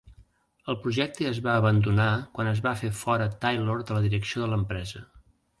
[0.71, 2.09] El projecte es va abandonar
[2.39, 5.09] quan es va fer fora Taylor de la direcció de l'empresa.